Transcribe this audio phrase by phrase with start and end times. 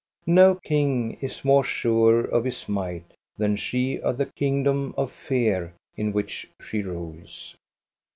[0.25, 5.75] No king is more sure of his might than she of the kingdom of fear
[5.95, 7.55] in which she rules.